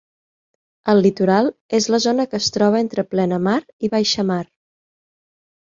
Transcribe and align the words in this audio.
El 0.93 1.01
litoral 1.05 1.49
és 1.79 1.89
la 1.95 1.99
zona 2.07 2.27
que 2.31 2.39
es 2.45 2.49
troba 2.57 2.81
entre 2.87 3.07
plenamar 3.13 3.59
i 3.89 3.93
baixamar. 3.97 4.43